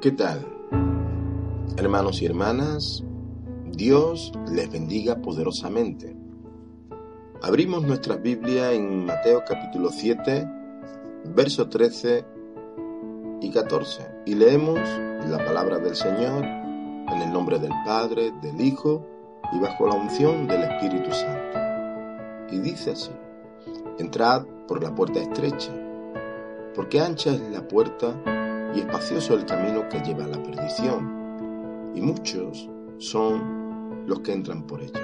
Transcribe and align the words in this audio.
¿Qué 0.00 0.12
tal? 0.12 0.46
Hermanos 1.76 2.22
y 2.22 2.24
hermanas, 2.24 3.04
Dios 3.66 4.32
les 4.50 4.72
bendiga 4.72 5.16
poderosamente. 5.16 6.16
Abrimos 7.42 7.82
nuestra 7.82 8.16
Biblia 8.16 8.72
en 8.72 9.04
Mateo 9.04 9.42
capítulo 9.46 9.90
7, 9.90 10.48
versos 11.34 11.68
13 11.68 12.24
y 13.42 13.50
14 13.50 14.06
y 14.24 14.36
leemos 14.36 14.80
la 15.28 15.36
palabra 15.44 15.78
del 15.78 15.94
Señor 15.94 16.46
en 16.46 17.20
el 17.20 17.30
nombre 17.30 17.58
del 17.58 17.74
Padre, 17.84 18.32
del 18.40 18.58
Hijo 18.58 19.06
y 19.52 19.60
bajo 19.60 19.86
la 19.86 19.96
unción 19.96 20.46
del 20.46 20.62
Espíritu 20.62 21.12
Santo. 21.12 21.58
Y 22.50 22.58
dice 22.60 22.92
así, 22.92 23.10
entrad 23.98 24.46
por 24.66 24.82
la 24.82 24.94
puerta 24.94 25.20
estrecha, 25.20 25.72
porque 26.74 27.00
ancha 27.00 27.34
es 27.34 27.42
la 27.50 27.68
puerta 27.68 28.14
y 28.74 28.80
espacioso 28.80 29.34
el 29.34 29.44
camino 29.44 29.88
que 29.88 30.00
lleva 30.00 30.24
a 30.24 30.28
la 30.28 30.42
perdición, 30.42 31.92
y 31.94 32.00
muchos 32.00 32.68
son 32.98 34.06
los 34.06 34.20
que 34.20 34.32
entran 34.32 34.62
por 34.62 34.80
ella. 34.80 35.00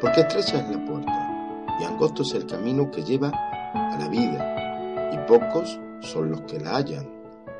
Porque 0.00 0.20
estrecha 0.20 0.58
es 0.58 0.68
la 0.70 0.84
puerta, 0.84 1.66
y 1.80 1.84
angosto 1.84 2.22
es 2.22 2.34
el 2.34 2.46
camino 2.46 2.90
que 2.90 3.02
lleva 3.02 3.30
a 3.74 3.96
la 3.98 4.08
vida, 4.08 5.10
y 5.12 5.18
pocos 5.28 5.78
son 6.00 6.30
los 6.30 6.40
que 6.42 6.58
la 6.60 6.76
hallan. 6.76 7.06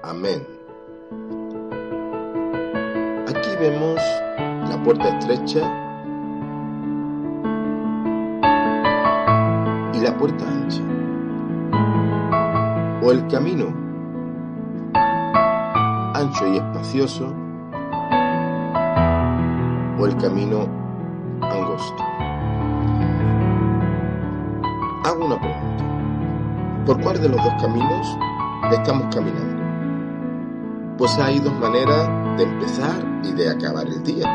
Amén. 0.03 0.43
Aquí 3.29 3.51
vemos 3.61 4.01
la 4.69 4.83
puerta 4.83 5.09
estrecha 5.09 5.61
y 9.95 10.01
la 10.01 10.17
puerta 10.17 10.45
ancha, 10.47 10.83
o 13.03 13.13
el 13.13 13.27
camino 13.29 13.88
ancho 16.19 16.49
y 16.49 16.57
espacioso 16.57 17.33
o 20.01 20.07
el 20.07 20.17
camino 20.17 20.67
angosto. 21.41 22.03
Hago 25.05 25.27
una 25.27 25.41
pregunta. 25.41 25.85
¿Por 26.87 27.01
cuál 27.03 27.23
de 27.23 27.29
los 27.29 27.43
dos 27.43 27.55
caminos 27.61 28.19
estamos 28.73 29.15
caminando? 29.15 29.63
Pues 30.99 31.17
hay 31.21 31.39
dos 31.39 31.55
maneras 31.61 32.09
de 32.37 32.43
empezar 32.43 32.97
y 33.23 33.33
de 33.33 33.51
acabar 33.51 33.87
el 33.87 34.03
día. 34.03 34.27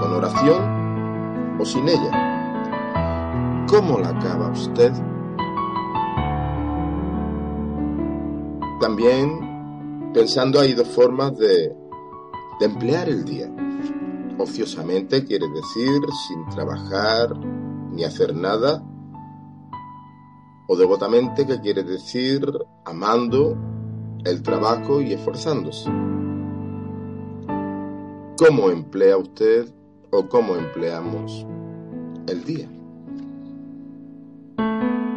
Con 0.00 0.12
oración 0.12 1.56
o 1.60 1.64
sin 1.64 1.88
ella. 1.88 3.64
¿Cómo 3.68 4.00
la 4.00 4.08
acaba 4.08 4.48
usted? 4.48 4.92
También 8.80 9.49
Pensando 10.12 10.58
hay 10.58 10.74
dos 10.74 10.88
formas 10.88 11.38
de, 11.38 11.72
emplear 12.60 13.08
el 13.08 13.24
día. 13.24 13.48
Ociosamente 14.38 15.24
quiere 15.24 15.46
decir 15.48 16.00
sin 16.26 16.48
trabajar 16.48 17.38
ni 17.92 18.02
hacer 18.02 18.34
nada. 18.34 18.82
O 20.66 20.76
devotamente 20.76 21.46
que 21.46 21.60
quiere 21.60 21.84
decir 21.84 22.44
amando 22.84 23.56
el 24.24 24.42
trabajo 24.42 25.00
y 25.00 25.12
esforzándose. 25.12 25.88
¿Cómo 28.36 28.70
emplea 28.70 29.16
usted 29.16 29.72
o 30.10 30.28
cómo 30.28 30.56
empleamos 30.56 31.46
el 32.26 32.44
día? 32.44 32.68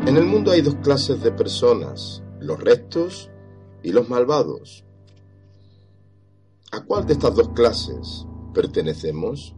En 0.06 0.18
el 0.18 0.25
mundo 0.25 0.52
hay 0.52 0.62
dos 0.62 0.75
clases 0.75 1.24
de 1.24 1.31
personas, 1.31 2.22
los 2.40 2.60
rectos 2.60 3.31
y 3.84 3.92
los 3.92 4.10
malvados. 4.10 4.86
¿A 6.72 6.82
cuál 6.84 7.06
de 7.06 7.14
estas 7.14 7.36
dos 7.36 7.50
clases 7.50 8.26
pertenecemos? 8.54 9.54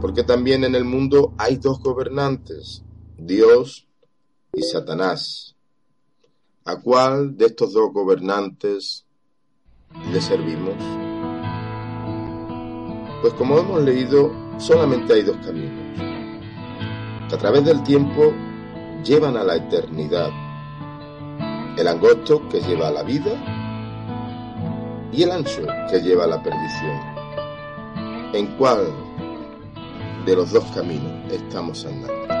Porque 0.00 0.24
también 0.24 0.64
en 0.64 0.74
el 0.74 0.84
mundo 0.84 1.34
hay 1.38 1.56
dos 1.56 1.80
gobernantes, 1.80 2.82
Dios 3.16 3.86
y 4.52 4.62
Satanás. 4.62 5.54
¿A 6.64 6.80
cuál 6.80 7.36
de 7.36 7.46
estos 7.46 7.72
dos 7.72 7.92
gobernantes 7.92 9.06
le 10.12 10.20
servimos? 10.20 10.74
Pues 13.22 13.34
como 13.34 13.58
hemos 13.58 13.82
leído, 13.82 14.32
solamente 14.58 15.12
hay 15.12 15.22
dos 15.22 15.36
caminos, 15.44 15.98
que 17.28 17.34
a 17.34 17.38
través 17.38 17.64
del 17.64 17.82
tiempo 17.82 18.32
llevan 19.04 19.36
a 19.36 19.44
la 19.44 19.56
eternidad 19.56 20.49
el 21.80 21.88
angosto 21.88 22.46
que 22.50 22.60
lleva 22.60 22.88
a 22.88 22.90
la 22.90 23.02
vida 23.02 23.32
y 25.10 25.22
el 25.22 25.30
ancho 25.30 25.62
que 25.90 26.00
lleva 26.00 26.24
a 26.24 26.26
la 26.26 26.42
perdición. 26.42 27.00
¿En 28.34 28.46
cuál 28.58 28.86
de 30.26 30.36
los 30.36 30.52
dos 30.52 30.64
caminos 30.74 31.10
estamos 31.32 31.86
andando? 31.86 32.34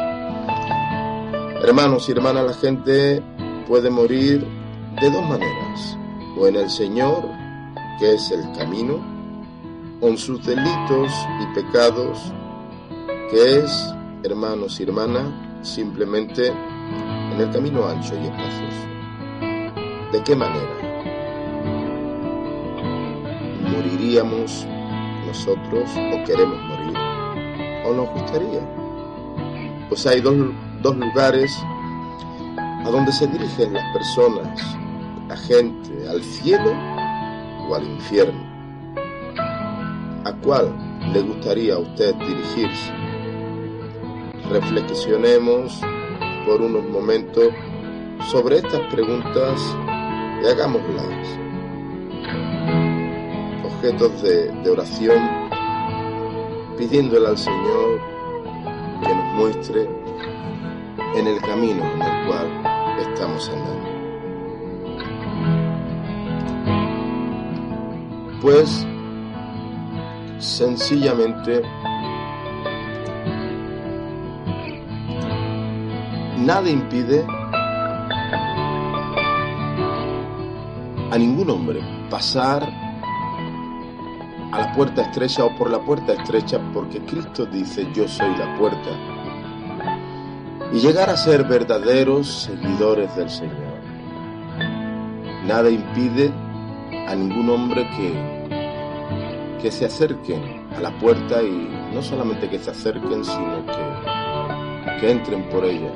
Hermanos 1.62 2.06
y 2.08 2.12
hermanas, 2.12 2.44
la 2.44 2.54
gente 2.54 3.22
puede 3.66 3.88
morir 3.88 4.46
de 5.00 5.10
dos 5.10 5.22
maneras, 5.22 5.96
o 6.38 6.46
en 6.46 6.56
el 6.56 6.68
Señor, 6.68 7.24
que 7.98 8.12
es 8.14 8.30
el 8.30 8.42
camino, 8.58 8.98
o 10.02 10.08
en 10.08 10.18
sus 10.18 10.44
delitos 10.44 11.10
y 11.40 11.54
pecados, 11.54 12.18
que 13.30 13.60
es, 13.60 13.94
hermanos 14.22 14.78
y 14.80 14.82
hermanas, 14.82 15.24
simplemente 15.62 16.48
en 16.48 17.40
el 17.40 17.50
camino 17.50 17.86
ancho 17.86 18.14
y 18.14 18.26
espacioso. 18.26 18.99
¿De 20.20 20.24
qué 20.24 20.36
manera? 20.36 20.76
¿Moriríamos 23.72 24.66
nosotros 25.26 25.88
o 25.96 26.24
queremos 26.26 26.60
morir? 26.60 26.94
¿O 27.86 27.94
nos 27.94 28.10
gustaría? 28.10 28.60
Pues 29.88 30.06
hay 30.06 30.20
dos, 30.20 30.36
dos 30.82 30.94
lugares 30.94 31.58
a 32.58 32.90
donde 32.90 33.10
se 33.12 33.28
dirigen 33.28 33.72
las 33.72 33.94
personas, 33.94 34.76
la 35.26 35.38
gente, 35.38 36.06
al 36.06 36.22
cielo 36.22 36.70
o 37.70 37.74
al 37.74 37.84
infierno. 37.86 38.44
¿A 40.26 40.34
cuál 40.44 40.70
le 41.14 41.22
gustaría 41.22 41.76
a 41.76 41.78
usted 41.78 42.14
dirigirse? 42.16 42.92
Reflexionemos 44.50 45.80
por 46.44 46.60
unos 46.60 46.84
momentos 46.90 47.54
sobre 48.30 48.58
estas 48.58 48.82
preguntas 48.92 49.58
y 50.42 50.46
hagámoslas 50.46 51.38
objetos 53.64 54.22
de, 54.22 54.70
oración, 54.70 55.18
pidiéndole 56.76 57.28
al 57.28 57.38
Señor 57.38 58.00
que 59.02 59.14
nos 59.14 59.34
muestre 59.34 59.88
en 61.14 61.26
el 61.26 61.40
camino 61.40 61.82
en 61.84 62.02
el 62.02 62.26
cual 62.26 62.46
estamos 63.00 63.48
andando. 63.48 63.90
Pues 68.40 68.86
sencillamente 70.38 71.62
nada 76.38 76.68
impide 76.70 77.26
a 81.10 81.18
ningún 81.18 81.50
hombre 81.50 81.80
pasar 82.08 82.62
a 84.52 84.58
la 84.58 84.72
puerta 84.74 85.02
estrecha 85.02 85.44
o 85.44 85.54
por 85.56 85.70
la 85.70 85.80
puerta 85.80 86.12
estrecha 86.12 86.60
porque 86.72 87.00
Cristo 87.00 87.46
dice 87.46 87.88
yo 87.92 88.06
soy 88.06 88.36
la 88.36 88.56
puerta 88.56 88.90
y 90.72 90.78
llegar 90.78 91.10
a 91.10 91.16
ser 91.16 91.44
verdaderos 91.44 92.28
seguidores 92.44 93.14
del 93.16 93.28
Señor. 93.28 93.80
Nada 95.46 95.68
impide 95.68 96.32
a 97.08 97.14
ningún 97.16 97.50
hombre 97.50 97.88
que, 97.96 99.58
que 99.60 99.72
se 99.72 99.86
acerquen 99.86 100.64
a 100.76 100.80
la 100.80 100.96
puerta 101.00 101.42
y 101.42 101.68
no 101.92 102.02
solamente 102.02 102.48
que 102.48 102.60
se 102.60 102.70
acerquen, 102.70 103.24
sino 103.24 103.66
que, 103.66 105.00
que 105.00 105.10
entren 105.10 105.48
por 105.50 105.64
ella. 105.64 105.90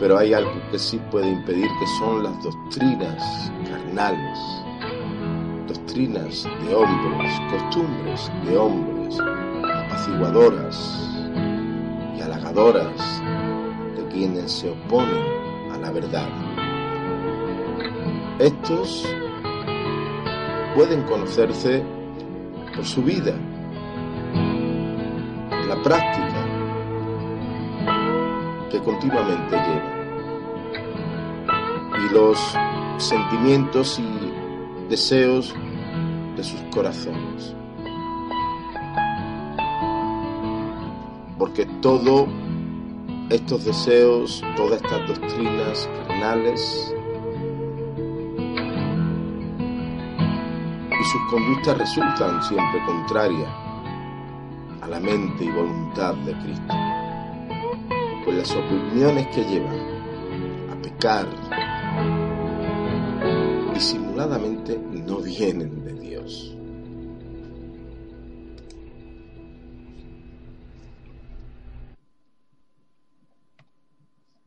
Pero 0.00 0.18
hay 0.18 0.34
algo 0.34 0.60
que 0.72 0.78
sí 0.80 1.00
puede 1.12 1.30
impedir, 1.30 1.68
que 1.78 1.86
son 2.00 2.24
las 2.24 2.42
doctrinas 2.42 3.52
doctrinas 5.68 6.48
de 6.66 6.74
hombres, 6.74 7.40
costumbres 7.50 8.32
de 8.46 8.56
hombres, 8.56 9.18
apaciguadoras 9.62 11.20
y 12.16 12.22
halagadoras 12.22 13.22
de 13.96 14.06
quienes 14.08 14.50
se 14.50 14.70
oponen 14.70 15.22
a 15.72 15.78
la 15.78 15.90
verdad. 15.90 16.28
Estos 18.38 19.06
pueden 20.74 21.02
conocerse 21.02 21.84
por 22.74 22.86
su 22.86 23.02
vida, 23.02 23.34
la 25.68 25.82
práctica 25.82 26.46
que 28.70 28.78
continuamente 28.78 29.54
lleva 29.54 29.92
y 31.98 32.14
los 32.14 32.38
sentimientos 33.02 33.98
y 33.98 34.88
deseos 34.88 35.54
de 36.36 36.44
sus 36.44 36.60
corazones. 36.74 37.54
Porque 41.38 41.66
todos 41.80 42.28
estos 43.30 43.64
deseos, 43.64 44.42
todas 44.56 44.82
estas 44.82 45.08
doctrinas 45.08 45.88
carnales 46.06 46.94
y 51.00 51.04
sus 51.04 51.22
conductas 51.30 51.78
resultan 51.78 52.42
siempre 52.42 52.84
contrarias 52.86 53.50
a 54.82 54.88
la 54.88 55.00
mente 55.00 55.44
y 55.44 55.50
voluntad 55.50 56.14
de 56.14 56.32
Cristo. 56.34 56.74
Pues 58.24 58.36
las 58.36 58.50
opiniones 58.52 59.26
que 59.28 59.44
llevan 59.44 59.80
a 60.70 60.82
pecar 60.82 61.26
disimuladamente 63.72 64.78
no 64.78 65.18
vienen 65.18 65.84
de 65.84 65.92
Dios. 65.94 66.56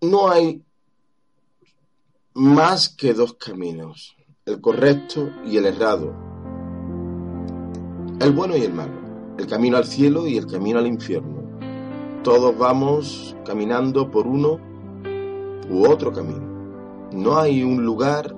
No 0.01 0.29
hay 0.29 0.63
más 2.33 2.89
que 2.89 3.13
dos 3.13 3.33
caminos, 3.35 4.15
el 4.45 4.61
correcto 4.61 5.31
y 5.45 5.57
el 5.57 5.65
errado, 5.65 6.13
el 8.19 8.31
bueno 8.33 8.55
y 8.55 8.61
el 8.61 8.73
malo, 8.73 9.35
el 9.37 9.47
camino 9.47 9.77
al 9.77 9.85
cielo 9.85 10.27
y 10.27 10.37
el 10.37 10.45
camino 10.45 10.79
al 10.79 10.87
infierno. 10.87 11.43
Todos 12.23 12.57
vamos 12.57 13.35
caminando 13.45 14.11
por 14.11 14.27
uno 14.27 14.59
u 15.69 15.87
otro 15.87 16.11
camino. 16.11 16.45
No 17.11 17.37
hay 17.37 17.63
un 17.63 17.85
lugar, 17.85 18.35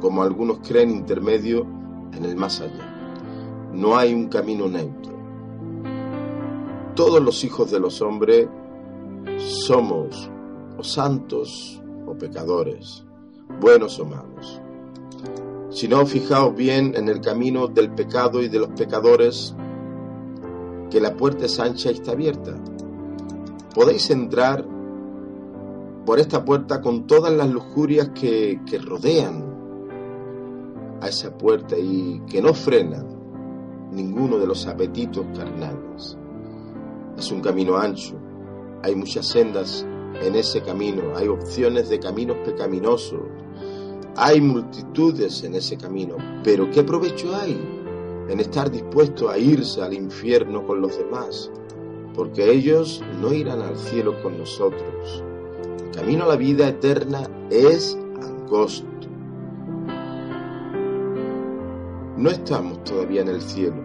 como 0.00 0.22
algunos 0.22 0.58
creen, 0.66 0.90
intermedio 0.90 1.66
en 2.14 2.24
el 2.24 2.36
más 2.36 2.60
allá. 2.60 3.70
No 3.72 3.96
hay 3.96 4.14
un 4.14 4.28
camino 4.28 4.68
neutro. 4.68 5.14
Todos 6.94 7.22
los 7.22 7.44
hijos 7.44 7.70
de 7.70 7.80
los 7.80 8.00
hombres 8.00 8.48
somos 9.38 10.30
o 10.78 10.82
santos 10.82 11.82
o 12.06 12.14
pecadores, 12.14 13.04
buenos 13.60 13.98
o 13.98 14.06
malos. 14.06 14.60
Si 15.70 15.88
no, 15.88 16.06
fijaos 16.06 16.54
bien 16.54 16.94
en 16.96 17.08
el 17.08 17.20
camino 17.20 17.68
del 17.68 17.90
pecado 17.90 18.42
y 18.42 18.48
de 18.48 18.58
los 18.58 18.70
pecadores, 18.70 19.54
que 20.90 21.00
la 21.00 21.14
puerta 21.14 21.44
es 21.44 21.60
ancha 21.60 21.90
y 21.90 21.94
está 21.94 22.12
abierta. 22.12 22.56
Podéis 23.74 24.08
entrar 24.10 24.64
por 26.06 26.18
esta 26.18 26.44
puerta 26.44 26.80
con 26.80 27.06
todas 27.06 27.32
las 27.32 27.50
lujurias 27.50 28.10
que, 28.10 28.60
que 28.64 28.78
rodean 28.78 29.45
a 31.06 31.08
esa 31.08 31.36
puerta 31.36 31.76
y 31.78 32.20
que 32.28 32.42
no 32.42 32.52
frenan 32.52 33.06
ninguno 33.92 34.38
de 34.38 34.46
los 34.46 34.66
apetitos 34.66 35.24
carnales. 35.36 36.18
Es 37.16 37.30
un 37.30 37.40
camino 37.40 37.76
ancho, 37.76 38.16
hay 38.82 38.94
muchas 38.94 39.26
sendas 39.26 39.86
en 40.20 40.34
ese 40.34 40.62
camino, 40.62 41.16
hay 41.16 41.28
opciones 41.28 41.88
de 41.88 41.98
caminos 41.98 42.36
pecaminosos, 42.44 43.20
hay 44.16 44.40
multitudes 44.40 45.44
en 45.44 45.54
ese 45.54 45.76
camino, 45.76 46.16
pero 46.42 46.70
¿qué 46.70 46.82
provecho 46.82 47.34
hay 47.34 47.58
en 48.28 48.40
estar 48.40 48.70
dispuesto 48.70 49.30
a 49.30 49.38
irse 49.38 49.82
al 49.82 49.94
infierno 49.94 50.66
con 50.66 50.80
los 50.80 50.98
demás? 50.98 51.50
Porque 52.14 52.50
ellos 52.50 53.02
no 53.20 53.32
irán 53.32 53.60
al 53.60 53.76
cielo 53.76 54.20
con 54.22 54.38
nosotros. 54.38 55.22
El 55.84 55.90
camino 55.90 56.24
a 56.24 56.28
la 56.28 56.36
vida 56.36 56.68
eterna 56.68 57.28
es 57.50 57.96
angosto. 58.22 58.95
No 62.16 62.30
estamos 62.30 62.82
todavía 62.84 63.20
en 63.20 63.28
el 63.28 63.42
cielo, 63.42 63.76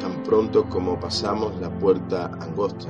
tan 0.00 0.22
pronto 0.22 0.64
como 0.66 0.98
pasamos 0.98 1.54
la 1.60 1.68
puerta 1.78 2.30
angosta. 2.40 2.88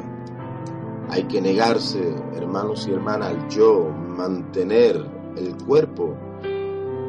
Hay 1.10 1.24
que 1.24 1.40
negarse, 1.40 2.14
hermanos 2.36 2.86
y 2.86 2.92
hermanas, 2.92 3.30
al 3.30 3.48
yo, 3.48 3.90
mantener 3.90 5.04
el 5.36 5.56
cuerpo 5.56 6.16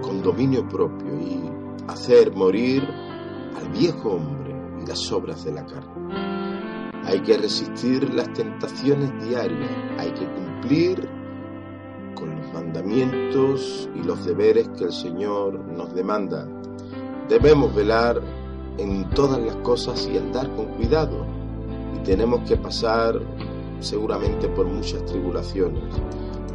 con 0.02 0.24
dominio 0.24 0.68
propio 0.68 1.14
y 1.22 1.44
hacer 1.88 2.36
morir 2.36 2.84
al 3.56 3.70
viejo 3.70 4.14
hombre 4.14 4.56
y 4.82 4.88
las 4.88 5.12
obras 5.12 5.44
de 5.46 5.52
la 5.52 5.68
carne. 5.68 6.16
Hay 7.06 7.20
que 7.20 7.38
resistir 7.38 8.12
las 8.12 8.34
tentaciones 8.34 9.12
diarias, 9.24 9.70
hay 10.00 10.10
que 10.14 10.28
cumplir 10.34 11.08
con 12.16 12.36
los 12.36 12.54
mandamientos 12.54 13.88
y 13.94 14.02
los 14.02 14.26
deberes 14.26 14.68
que 14.70 14.86
el 14.86 14.92
Señor 14.92 15.60
nos 15.60 15.94
demanda. 15.94 16.48
Debemos 17.30 17.74
velar 17.74 18.22
en 18.77 19.10
todas 19.12 19.39
las 19.39 19.56
cosas 19.57 20.07
y 20.12 20.18
andar 20.18 20.54
con 20.56 20.66
cuidado 20.75 21.25
y 21.95 22.04
tenemos 22.04 22.48
que 22.48 22.57
pasar 22.57 23.19
seguramente 23.80 24.48
por 24.50 24.68
muchas 24.68 25.04
tribulaciones. 25.06 25.83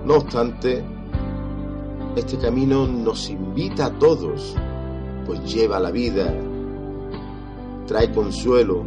No 0.05 0.15
obstante, 0.17 0.85
este 2.17 2.39
camino 2.39 2.87
nos 2.87 3.31
invita 3.31 3.87
a 3.87 3.99
todos, 3.99 4.55
pues 5.27 5.53
lleva 5.53 5.81
la 5.81 5.91
vida, 5.91 6.33
trae 7.87 8.13
consuelo, 8.13 8.85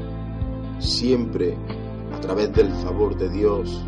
siempre 0.80 1.58
a 2.14 2.20
través 2.20 2.54
del 2.54 2.72
favor 2.72 3.18
de 3.18 3.30
Dios, 3.30 3.84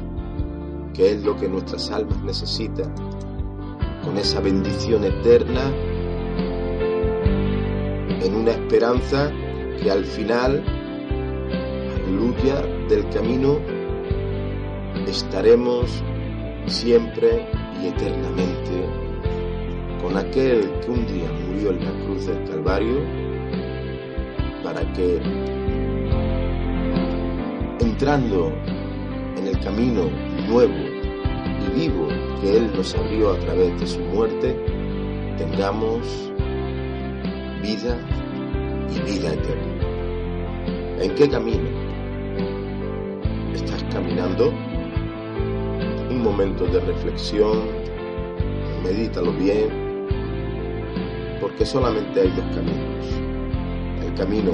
que 0.94 1.12
es 1.12 1.24
lo 1.24 1.36
que 1.36 1.48
nuestras 1.48 1.92
almas 1.92 2.22
necesitan, 2.24 2.94
con 4.04 4.18
esa 4.18 4.40
bendición 4.40 5.04
eterna, 5.04 5.72
en 8.22 8.36
una 8.36 8.52
esperanza 8.52 9.32
que 9.82 9.92
al 9.92 10.06
final, 10.06 10.64
aleluya, 11.96 12.62
del 12.90 13.08
camino 13.10 13.60
estaremos 15.08 16.04
siempre 16.68 17.48
y 17.82 17.88
eternamente. 17.88 18.90
Con 20.02 20.18
aquel 20.18 20.70
que 20.82 20.92
un 20.92 21.06
día 21.08 21.30
murió 21.48 21.72
en 21.72 21.86
la 21.86 22.06
cruz 22.06 22.28
del 22.28 22.44
Calvario 22.46 23.02
para 24.64 24.82
que 24.94 25.20
entrando 27.80 28.52
en 29.38 29.48
el 29.48 29.60
camino 29.60 30.10
nuevo 30.48 30.74
y 30.74 31.80
vivo 31.80 32.08
que 32.42 32.58
Él 32.58 32.72
nos 32.76 32.94
abrió 32.96 33.32
a 33.32 33.40
través 33.40 33.80
de 33.80 33.88
su 33.88 34.00
muerte, 34.00 34.56
tengamos 35.38 36.32
vida 37.66 37.98
y 38.94 39.00
vida 39.10 39.34
eterna. 39.34 41.02
¿En 41.02 41.16
qué 41.16 41.28
camino 41.28 41.68
estás 43.56 43.84
caminando? 43.92 44.50
Un 46.12 46.22
momento 46.22 46.68
de 46.68 46.80
reflexión, 46.82 47.64
medítalo 48.84 49.34
bien, 49.34 49.70
porque 51.42 51.66
solamente 51.66 52.22
hay 52.22 52.30
dos 52.30 52.46
caminos. 52.56 53.06
El 54.06 54.14
camino 54.14 54.52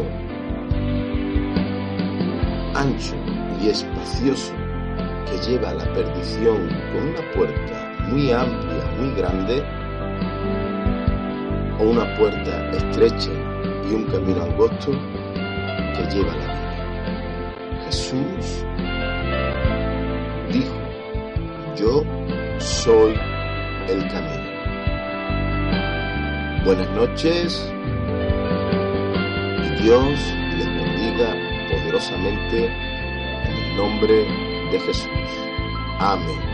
ancho 2.76 3.16
y 3.62 3.70
espacioso 3.70 4.54
que 5.26 5.50
lleva 5.50 5.72
a 5.72 5.74
la 5.74 5.94
perdición 5.94 6.70
con 6.94 7.10
una 7.10 7.32
puerta 7.36 8.08
muy 8.08 8.32
amplia, 8.32 8.86
muy 8.98 9.14
grande, 9.16 9.81
o 11.82 11.90
una 11.90 12.16
puerta 12.16 12.72
estrecha 12.72 13.32
y 13.90 13.94
un 13.96 14.04
camino 14.06 14.44
angosto 14.44 14.92
que 15.96 16.04
lleva 16.14 16.34
a 16.34 16.38
la 16.38 16.46
vida. 16.46 17.86
Jesús 17.86 18.66
dijo, 20.52 20.76
yo 21.76 22.04
soy 22.60 23.14
el 23.90 24.08
camino. 24.10 24.52
Buenas 26.64 26.90
noches 26.92 27.74
y 29.66 29.82
Dios 29.82 30.20
les 30.58 30.68
bendiga 30.68 31.36
poderosamente 31.72 32.66
en 32.66 33.58
el 33.58 33.78
nombre 33.78 34.14
de 34.72 34.80
Jesús. 34.80 35.10
Amén. 36.00 36.51